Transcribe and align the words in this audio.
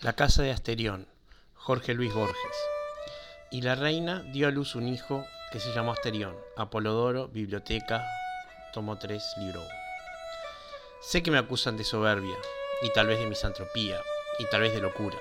La 0.00 0.12
casa 0.14 0.42
de 0.42 0.50
Asterión, 0.50 1.06
Jorge 1.54 1.94
Luis 1.94 2.12
Borges. 2.12 2.36
Y 3.50 3.62
la 3.62 3.74
reina 3.74 4.22
dio 4.32 4.48
a 4.48 4.50
luz 4.50 4.74
un 4.74 4.88
hijo 4.88 5.24
que 5.50 5.60
se 5.60 5.72
llamó 5.72 5.92
Asterión. 5.92 6.36
Apolodoro, 6.56 7.28
Biblioteca, 7.28 8.04
tomo 8.74 8.98
3, 8.98 9.22
libro 9.38 9.60
1. 9.60 9.70
Sé 11.00 11.22
que 11.22 11.30
me 11.30 11.38
acusan 11.38 11.76
de 11.76 11.84
soberbia, 11.84 12.36
y 12.82 12.90
tal 12.90 13.06
vez 13.06 13.20
de 13.20 13.26
misantropía, 13.26 13.98
y 14.38 14.44
tal 14.50 14.62
vez 14.62 14.74
de 14.74 14.80
locura. 14.80 15.16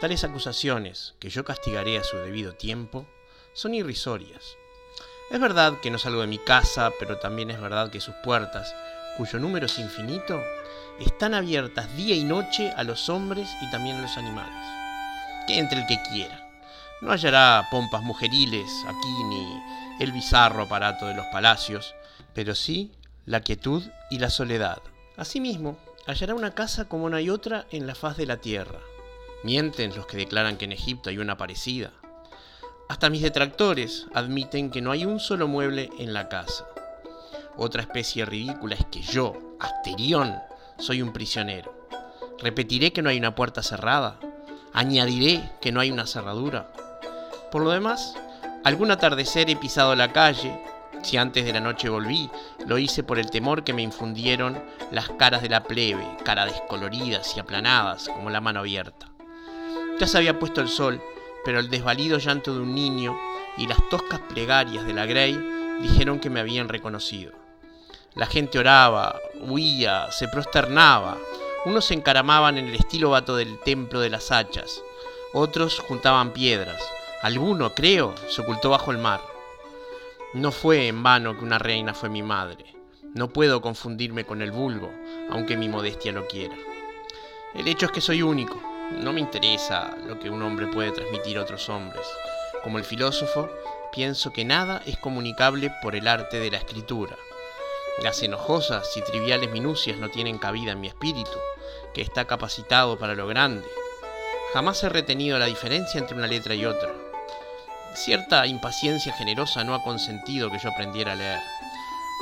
Tales 0.00 0.24
acusaciones, 0.24 1.14
que 1.20 1.28
yo 1.28 1.44
castigaré 1.44 1.98
a 1.98 2.04
su 2.04 2.16
debido 2.16 2.54
tiempo, 2.54 3.06
son 3.52 3.74
irrisorias. 3.74 4.56
Es 5.30 5.38
verdad 5.38 5.78
que 5.80 5.90
no 5.90 5.98
salgo 5.98 6.22
de 6.22 6.26
mi 6.26 6.38
casa, 6.38 6.90
pero 6.98 7.18
también 7.18 7.50
es 7.50 7.60
verdad 7.60 7.90
que 7.90 8.00
sus 8.00 8.14
puertas, 8.24 8.74
cuyo 9.16 9.38
número 9.38 9.66
es 9.66 9.78
infinito, 9.78 10.42
están 11.00 11.34
abiertas 11.34 11.94
día 11.96 12.14
y 12.14 12.24
noche 12.24 12.70
a 12.76 12.84
los 12.84 13.08
hombres 13.08 13.48
y 13.60 13.70
también 13.70 13.96
a 13.96 14.02
los 14.02 14.16
animales. 14.16 14.54
Que 15.46 15.58
entre 15.58 15.80
el 15.80 15.86
que 15.86 16.00
quiera. 16.10 16.48
No 17.00 17.10
hallará 17.10 17.66
pompas 17.70 18.02
mujeriles 18.02 18.70
aquí 18.86 19.24
ni 19.24 19.62
el 20.00 20.12
bizarro 20.12 20.62
aparato 20.62 21.06
de 21.06 21.14
los 21.14 21.26
palacios, 21.26 21.94
pero 22.34 22.54
sí 22.54 22.92
la 23.26 23.40
quietud 23.40 23.82
y 24.10 24.18
la 24.18 24.30
soledad. 24.30 24.78
Asimismo, 25.16 25.76
hallará 26.06 26.34
una 26.34 26.54
casa 26.54 26.88
como 26.88 27.10
no 27.10 27.16
hay 27.16 27.30
otra 27.30 27.66
en 27.70 27.86
la 27.86 27.94
faz 27.94 28.16
de 28.16 28.26
la 28.26 28.38
tierra. 28.38 28.78
Mienten 29.44 29.94
los 29.96 30.06
que 30.06 30.16
declaran 30.16 30.56
que 30.56 30.64
en 30.64 30.72
Egipto 30.72 31.10
hay 31.10 31.18
una 31.18 31.36
parecida. 31.36 31.92
Hasta 32.88 33.10
mis 33.10 33.22
detractores 33.22 34.06
admiten 34.14 34.70
que 34.70 34.82
no 34.82 34.92
hay 34.92 35.04
un 35.04 35.18
solo 35.18 35.48
mueble 35.48 35.90
en 35.98 36.12
la 36.12 36.28
casa. 36.28 36.66
Otra 37.56 37.82
especie 37.82 38.24
ridícula 38.24 38.74
es 38.74 38.86
que 38.86 39.02
yo, 39.02 39.34
Asterión, 39.60 40.38
soy 40.78 41.02
un 41.02 41.12
prisionero. 41.12 41.86
Repetiré 42.38 42.92
que 42.92 43.02
no 43.02 43.10
hay 43.10 43.18
una 43.18 43.34
puerta 43.34 43.62
cerrada. 43.62 44.18
Añadiré 44.72 45.50
que 45.60 45.70
no 45.70 45.80
hay 45.80 45.90
una 45.90 46.06
cerradura. 46.06 46.72
Por 47.50 47.62
lo 47.62 47.70
demás, 47.70 48.16
algún 48.64 48.90
atardecer 48.90 49.50
he 49.50 49.56
pisado 49.56 49.94
la 49.94 50.12
calle. 50.12 50.58
Si 51.02 51.18
antes 51.18 51.44
de 51.44 51.52
la 51.52 51.60
noche 51.60 51.88
volví, 51.88 52.30
lo 52.66 52.78
hice 52.78 53.02
por 53.02 53.18
el 53.18 53.30
temor 53.30 53.64
que 53.64 53.74
me 53.74 53.82
infundieron 53.82 54.62
las 54.90 55.10
caras 55.10 55.42
de 55.42 55.50
la 55.50 55.64
plebe, 55.64 56.06
caras 56.24 56.52
descoloridas 56.52 57.36
y 57.36 57.40
aplanadas 57.40 58.08
como 58.08 58.30
la 58.30 58.40
mano 58.40 58.60
abierta. 58.60 59.10
Ya 60.00 60.06
se 60.06 60.16
había 60.16 60.38
puesto 60.38 60.60
el 60.60 60.68
sol, 60.68 61.02
pero 61.44 61.58
el 61.58 61.68
desvalido 61.68 62.18
llanto 62.18 62.54
de 62.54 62.60
un 62.60 62.74
niño 62.74 63.16
y 63.58 63.66
las 63.66 63.78
toscas 63.90 64.20
plegarias 64.20 64.86
de 64.86 64.94
la 64.94 65.06
Grey 65.06 65.38
dijeron 65.82 66.18
que 66.18 66.30
me 66.30 66.40
habían 66.40 66.68
reconocido. 66.68 67.41
La 68.14 68.26
gente 68.26 68.58
oraba, 68.58 69.18
huía, 69.40 70.12
se 70.12 70.28
prosternaba. 70.28 71.16
Unos 71.64 71.86
se 71.86 71.94
encaramaban 71.94 72.58
en 72.58 72.68
el 72.68 72.74
estilo 72.74 73.08
vato 73.08 73.36
del 73.36 73.58
templo 73.60 74.00
de 74.00 74.10
las 74.10 74.30
hachas. 74.30 74.82
Otros 75.32 75.78
juntaban 75.80 76.34
piedras. 76.34 76.82
Alguno, 77.22 77.74
creo, 77.74 78.14
se 78.28 78.42
ocultó 78.42 78.68
bajo 78.68 78.90
el 78.90 78.98
mar. 78.98 79.22
No 80.34 80.52
fue 80.52 80.88
en 80.88 81.02
vano 81.02 81.38
que 81.38 81.44
una 81.44 81.58
reina 81.58 81.94
fue 81.94 82.10
mi 82.10 82.22
madre. 82.22 82.66
No 83.14 83.28
puedo 83.28 83.62
confundirme 83.62 84.26
con 84.26 84.42
el 84.42 84.50
vulgo, 84.50 84.92
aunque 85.30 85.56
mi 85.56 85.70
modestia 85.70 86.12
lo 86.12 86.26
quiera. 86.26 86.56
El 87.54 87.66
hecho 87.66 87.86
es 87.86 87.92
que 87.92 88.02
soy 88.02 88.20
único. 88.20 88.60
No 89.00 89.14
me 89.14 89.20
interesa 89.20 89.96
lo 90.06 90.18
que 90.18 90.28
un 90.28 90.42
hombre 90.42 90.66
puede 90.66 90.90
transmitir 90.90 91.38
a 91.38 91.42
otros 91.42 91.66
hombres. 91.70 92.06
Como 92.62 92.76
el 92.76 92.84
filósofo, 92.84 93.48
pienso 93.90 94.34
que 94.34 94.44
nada 94.44 94.82
es 94.84 94.98
comunicable 94.98 95.72
por 95.80 95.96
el 95.96 96.06
arte 96.06 96.38
de 96.40 96.50
la 96.50 96.58
escritura. 96.58 97.16
Las 97.98 98.22
enojosas 98.22 98.96
y 98.96 99.02
triviales 99.02 99.50
minucias 99.50 99.98
no 99.98 100.08
tienen 100.08 100.38
cabida 100.38 100.72
en 100.72 100.80
mi 100.80 100.88
espíritu, 100.88 101.38
que 101.92 102.00
está 102.00 102.24
capacitado 102.24 102.98
para 102.98 103.14
lo 103.14 103.26
grande. 103.26 103.68
Jamás 104.54 104.82
he 104.82 104.88
retenido 104.88 105.38
la 105.38 105.46
diferencia 105.46 106.00
entre 106.00 106.16
una 106.16 106.26
letra 106.26 106.54
y 106.54 106.64
otra. 106.64 106.90
Cierta 107.94 108.46
impaciencia 108.46 109.12
generosa 109.12 109.62
no 109.62 109.74
ha 109.74 109.82
consentido 109.82 110.50
que 110.50 110.58
yo 110.58 110.70
aprendiera 110.70 111.12
a 111.12 111.16
leer. 111.16 111.40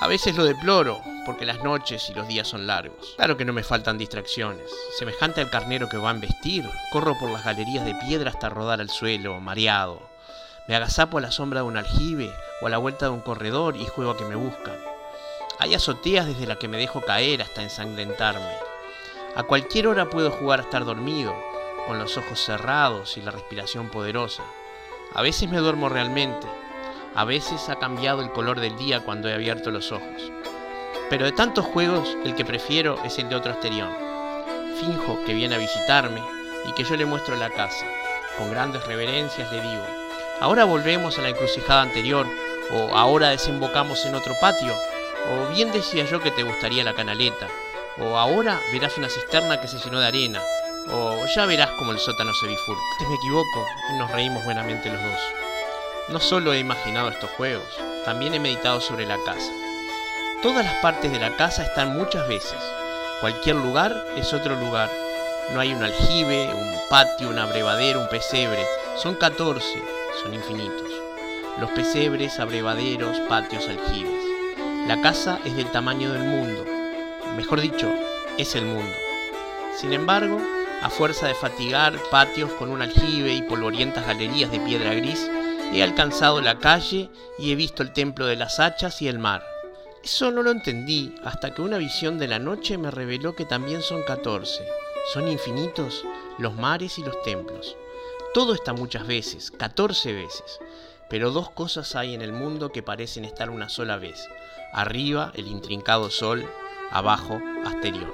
A 0.00 0.08
veces 0.08 0.36
lo 0.36 0.44
deploro, 0.44 1.02
porque 1.26 1.44
las 1.44 1.62
noches 1.62 2.08
y 2.08 2.14
los 2.14 2.26
días 2.26 2.48
son 2.48 2.66
largos. 2.66 3.14
Claro 3.16 3.36
que 3.36 3.44
no 3.44 3.52
me 3.52 3.62
faltan 3.62 3.98
distracciones. 3.98 4.70
Semejante 4.98 5.42
al 5.42 5.50
carnero 5.50 5.88
que 5.90 5.98
va 5.98 6.08
a 6.08 6.14
embestir, 6.14 6.68
corro 6.92 7.18
por 7.18 7.30
las 7.30 7.44
galerías 7.44 7.84
de 7.84 7.94
piedra 7.94 8.30
hasta 8.30 8.48
rodar 8.48 8.80
al 8.80 8.88
suelo, 8.88 9.38
mareado. 9.38 10.00
Me 10.66 10.76
agazapo 10.76 11.18
a 11.18 11.20
la 11.20 11.30
sombra 11.30 11.60
de 11.60 11.66
un 11.66 11.76
aljibe 11.76 12.32
o 12.62 12.66
a 12.66 12.70
la 12.70 12.78
vuelta 12.78 13.06
de 13.06 13.12
un 13.12 13.20
corredor 13.20 13.76
y 13.76 13.84
juego 13.84 14.12
a 14.12 14.16
que 14.16 14.24
me 14.24 14.36
buscan. 14.36 14.87
Hay 15.60 15.74
azoteas 15.74 16.24
desde 16.24 16.46
las 16.46 16.58
que 16.58 16.68
me 16.68 16.76
dejo 16.76 17.00
caer 17.00 17.42
hasta 17.42 17.62
ensangrentarme. 17.62 18.52
A 19.34 19.42
cualquier 19.42 19.88
hora 19.88 20.08
puedo 20.08 20.30
jugar 20.30 20.60
a 20.60 20.62
estar 20.62 20.84
dormido, 20.84 21.34
con 21.88 21.98
los 21.98 22.16
ojos 22.16 22.40
cerrados 22.40 23.16
y 23.16 23.22
la 23.22 23.32
respiración 23.32 23.88
poderosa. 23.88 24.44
A 25.14 25.22
veces 25.22 25.50
me 25.50 25.58
duermo 25.58 25.88
realmente, 25.88 26.46
a 27.16 27.24
veces 27.24 27.68
ha 27.70 27.76
cambiado 27.76 28.22
el 28.22 28.30
color 28.30 28.60
del 28.60 28.76
día 28.76 29.00
cuando 29.00 29.28
he 29.28 29.34
abierto 29.34 29.72
los 29.72 29.90
ojos. 29.90 30.30
Pero 31.10 31.24
de 31.24 31.32
tantos 31.32 31.64
juegos, 31.64 32.16
el 32.24 32.36
que 32.36 32.44
prefiero 32.44 33.02
es 33.04 33.18
el 33.18 33.28
de 33.28 33.34
otro 33.34 33.50
Asterión. 33.50 33.90
Finjo 34.78 35.18
que 35.26 35.34
viene 35.34 35.56
a 35.56 35.58
visitarme 35.58 36.22
y 36.68 36.72
que 36.74 36.84
yo 36.84 36.94
le 36.94 37.04
muestro 37.04 37.34
la 37.34 37.50
casa. 37.50 37.84
Con 38.36 38.50
grandes 38.52 38.86
reverencias 38.86 39.50
le 39.50 39.60
digo, 39.60 39.84
ahora 40.40 40.64
volvemos 40.64 41.18
a 41.18 41.22
la 41.22 41.30
encrucijada 41.30 41.82
anterior, 41.82 42.28
o 42.70 42.94
ahora 42.96 43.30
desembocamos 43.30 44.04
en 44.06 44.14
otro 44.14 44.34
patio, 44.40 44.72
o 45.26 45.52
bien 45.52 45.72
decía 45.72 46.04
yo 46.04 46.20
que 46.20 46.30
te 46.30 46.42
gustaría 46.42 46.84
la 46.84 46.94
canaleta, 46.94 47.48
o 47.98 48.16
ahora 48.16 48.60
verás 48.72 48.96
una 48.96 49.08
cisterna 49.08 49.60
que 49.60 49.68
se 49.68 49.78
llenó 49.78 50.00
de 50.00 50.06
arena, 50.06 50.40
o 50.90 51.26
ya 51.34 51.46
verás 51.46 51.70
como 51.72 51.92
el 51.92 51.98
sótano 51.98 52.32
se 52.34 52.46
bifurca. 52.46 52.82
Te 52.98 53.06
me 53.06 53.14
equivoco 53.14 53.66
y 53.90 53.98
nos 53.98 54.10
reímos 54.10 54.44
buenamente 54.44 54.90
los 54.90 55.02
dos. 55.02 55.20
No 56.08 56.20
solo 56.20 56.52
he 56.52 56.58
imaginado 56.58 57.08
estos 57.08 57.30
juegos, 57.30 57.68
también 58.04 58.34
he 58.34 58.40
meditado 58.40 58.80
sobre 58.80 59.06
la 59.06 59.18
casa. 59.24 59.52
Todas 60.42 60.64
las 60.64 60.74
partes 60.76 61.10
de 61.10 61.18
la 61.18 61.36
casa 61.36 61.64
están 61.64 61.96
muchas 61.96 62.26
veces. 62.28 62.58
Cualquier 63.20 63.56
lugar 63.56 64.06
es 64.16 64.32
otro 64.32 64.54
lugar. 64.54 64.88
No 65.52 65.60
hay 65.60 65.72
un 65.72 65.82
aljibe, 65.82 66.54
un 66.54 66.76
patio, 66.88 67.28
un 67.28 67.38
abrevadero, 67.38 68.00
un 68.00 68.08
pesebre. 68.08 68.64
Son 68.96 69.16
14, 69.16 69.82
son 70.22 70.34
infinitos. 70.34 70.92
Los 71.58 71.70
pesebres, 71.70 72.38
abrevaderos, 72.38 73.18
patios, 73.28 73.68
aljibes. 73.68 74.27
La 74.88 75.02
casa 75.02 75.38
es 75.44 75.54
del 75.54 75.70
tamaño 75.70 76.14
del 76.14 76.22
mundo. 76.22 76.64
Mejor 77.36 77.60
dicho, 77.60 77.92
es 78.38 78.54
el 78.54 78.64
mundo. 78.64 78.96
Sin 79.76 79.92
embargo, 79.92 80.40
a 80.80 80.88
fuerza 80.88 81.26
de 81.26 81.34
fatigar 81.34 81.98
patios 82.10 82.50
con 82.52 82.70
un 82.70 82.80
aljibe 82.80 83.34
y 83.34 83.42
polvorientas 83.42 84.06
galerías 84.06 84.50
de 84.50 84.60
piedra 84.60 84.94
gris, 84.94 85.30
he 85.74 85.82
alcanzado 85.82 86.40
la 86.40 86.58
calle 86.58 87.10
y 87.38 87.52
he 87.52 87.54
visto 87.54 87.82
el 87.82 87.92
templo 87.92 88.24
de 88.24 88.36
las 88.36 88.60
hachas 88.60 89.02
y 89.02 89.08
el 89.08 89.18
mar. 89.18 89.44
Eso 90.02 90.30
no 90.30 90.42
lo 90.42 90.50
entendí 90.50 91.14
hasta 91.22 91.52
que 91.52 91.60
una 91.60 91.76
visión 91.76 92.18
de 92.18 92.28
la 92.28 92.38
noche 92.38 92.78
me 92.78 92.90
reveló 92.90 93.36
que 93.36 93.44
también 93.44 93.82
son 93.82 94.02
14. 94.04 94.66
Son 95.12 95.28
infinitos 95.28 96.02
los 96.38 96.54
mares 96.54 96.98
y 96.98 97.02
los 97.02 97.22
templos. 97.24 97.76
Todo 98.32 98.54
está 98.54 98.72
muchas 98.72 99.06
veces, 99.06 99.50
14 99.50 100.14
veces. 100.14 100.60
Pero 101.08 101.30
dos 101.30 101.50
cosas 101.50 101.96
hay 101.96 102.14
en 102.14 102.22
el 102.22 102.32
mundo 102.32 102.70
que 102.70 102.82
parecen 102.82 103.24
estar 103.24 103.50
una 103.50 103.68
sola 103.68 103.96
vez. 103.96 104.28
Arriba 104.72 105.32
el 105.34 105.46
intrincado 105.46 106.10
sol, 106.10 106.46
abajo 106.90 107.40
Asterión. 107.64 108.12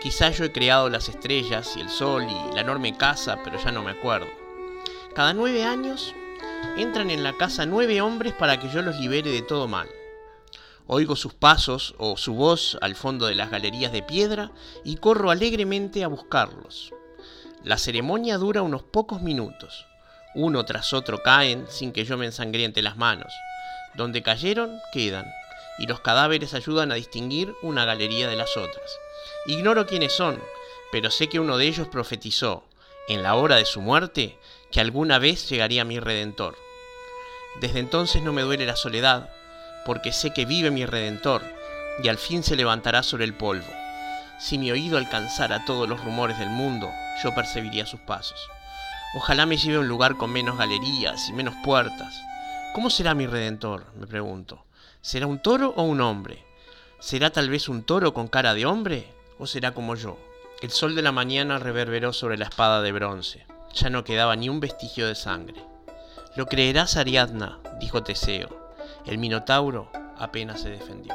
Quizá 0.00 0.30
yo 0.30 0.44
he 0.44 0.52
creado 0.52 0.88
las 0.88 1.08
estrellas 1.08 1.76
y 1.76 1.80
el 1.80 1.88
sol 1.88 2.24
y 2.24 2.54
la 2.54 2.60
enorme 2.60 2.96
casa, 2.96 3.40
pero 3.42 3.58
ya 3.58 3.72
no 3.72 3.82
me 3.82 3.90
acuerdo. 3.90 4.28
Cada 5.14 5.32
nueve 5.32 5.64
años 5.64 6.14
entran 6.76 7.10
en 7.10 7.24
la 7.24 7.32
casa 7.36 7.66
nueve 7.66 8.00
hombres 8.00 8.32
para 8.32 8.60
que 8.60 8.68
yo 8.68 8.82
los 8.82 8.96
libere 9.00 9.32
de 9.32 9.42
todo 9.42 9.66
mal. 9.66 9.88
Oigo 10.86 11.16
sus 11.16 11.34
pasos 11.34 11.96
o 11.98 12.16
su 12.16 12.34
voz 12.34 12.78
al 12.80 12.94
fondo 12.94 13.26
de 13.26 13.34
las 13.34 13.50
galerías 13.50 13.92
de 13.92 14.02
piedra 14.02 14.52
y 14.84 14.96
corro 14.96 15.30
alegremente 15.30 16.04
a 16.04 16.08
buscarlos. 16.08 16.94
La 17.64 17.76
ceremonia 17.76 18.38
dura 18.38 18.62
unos 18.62 18.84
pocos 18.84 19.20
minutos. 19.20 19.86
Uno 20.34 20.64
tras 20.64 20.92
otro 20.92 21.22
caen 21.22 21.66
sin 21.68 21.92
que 21.92 22.04
yo 22.04 22.16
me 22.16 22.26
ensangriente 22.26 22.82
las 22.82 22.96
manos. 22.96 23.32
Donde 23.94 24.22
cayeron, 24.22 24.78
quedan, 24.92 25.26
y 25.78 25.86
los 25.86 26.00
cadáveres 26.00 26.54
ayudan 26.54 26.92
a 26.92 26.96
distinguir 26.96 27.54
una 27.62 27.84
galería 27.84 28.28
de 28.28 28.36
las 28.36 28.56
otras. 28.56 28.90
Ignoro 29.46 29.86
quiénes 29.86 30.12
son, 30.12 30.42
pero 30.92 31.10
sé 31.10 31.28
que 31.28 31.40
uno 31.40 31.56
de 31.56 31.66
ellos 31.66 31.88
profetizó. 31.88 32.64
en 33.08 33.22
la 33.22 33.36
hora 33.36 33.56
de 33.56 33.64
su 33.64 33.80
muerte, 33.80 34.36
que 34.70 34.82
alguna 34.82 35.18
vez 35.18 35.48
llegaría 35.48 35.82
mi 35.82 35.98
Redentor. 35.98 36.58
Desde 37.58 37.78
entonces 37.78 38.22
no 38.22 38.34
me 38.34 38.42
duele 38.42 38.66
la 38.66 38.76
soledad, 38.76 39.30
porque 39.86 40.12
sé 40.12 40.34
que 40.34 40.44
vive 40.44 40.70
mi 40.70 40.84
Redentor, 40.84 41.42
y 42.02 42.08
al 42.08 42.18
fin 42.18 42.42
se 42.42 42.54
levantará 42.54 43.02
sobre 43.02 43.24
el 43.24 43.32
polvo. 43.32 43.66
Si 44.38 44.58
mi 44.58 44.70
oído 44.70 44.98
alcanzara 44.98 45.64
todos 45.64 45.88
los 45.88 46.04
rumores 46.04 46.38
del 46.38 46.50
mundo, 46.50 46.90
yo 47.24 47.34
percibiría 47.34 47.86
sus 47.86 48.00
pasos. 48.00 48.38
Ojalá 49.14 49.46
me 49.46 49.56
lleve 49.56 49.76
a 49.76 49.80
un 49.80 49.88
lugar 49.88 50.16
con 50.16 50.30
menos 50.30 50.58
galerías 50.58 51.28
y 51.28 51.32
menos 51.32 51.54
puertas. 51.64 52.20
¿Cómo 52.74 52.90
será 52.90 53.14
mi 53.14 53.26
Redentor? 53.26 53.86
me 53.98 54.06
pregunto. 54.06 54.64
¿Será 55.00 55.26
un 55.26 55.40
toro 55.40 55.72
o 55.76 55.82
un 55.82 56.02
hombre? 56.02 56.44
¿Será 57.00 57.30
tal 57.30 57.48
vez 57.48 57.68
un 57.68 57.84
toro 57.84 58.12
con 58.12 58.28
cara 58.28 58.52
de 58.52 58.66
hombre? 58.66 59.10
¿O 59.38 59.46
será 59.46 59.72
como 59.72 59.94
yo? 59.94 60.18
El 60.60 60.70
sol 60.70 60.94
de 60.94 61.02
la 61.02 61.12
mañana 61.12 61.58
reverberó 61.58 62.12
sobre 62.12 62.36
la 62.36 62.44
espada 62.44 62.82
de 62.82 62.92
bronce. 62.92 63.46
Ya 63.74 63.88
no 63.88 64.04
quedaba 64.04 64.36
ni 64.36 64.50
un 64.50 64.60
vestigio 64.60 65.06
de 65.06 65.14
sangre. 65.14 65.62
Lo 66.36 66.46
creerás, 66.46 66.96
Ariadna, 66.96 67.60
dijo 67.80 68.02
Teseo. 68.02 68.72
El 69.06 69.18
Minotauro 69.18 69.90
apenas 70.18 70.60
se 70.60 70.68
defendió. 70.68 71.14